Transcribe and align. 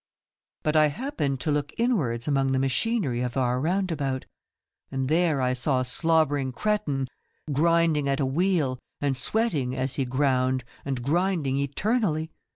But 0.63 0.75
I 0.75 0.87
happened 0.87 1.39
to 1.41 1.51
look 1.51 1.73
inwards 1.77 2.27
among 2.27 2.53
the 2.53 2.57
machinery 2.57 3.21
of 3.21 3.37
our 3.37 3.59
roundabout, 3.61 4.25
and 4.89 5.07
there 5.07 5.39
I 5.41 5.53
saw 5.53 5.79
a 5.81 5.85
slobbering 5.85 6.53
cretin 6.53 7.07
grinding 7.51 8.09
at 8.09 8.19
a 8.19 8.25
wheel 8.25 8.79
and 8.99 9.15
sweating 9.15 9.75
as 9.75 9.97
he 9.97 10.05
ground 10.05 10.63
and 10.85 11.03
grinding 11.03 11.59
eternally. 11.59 12.31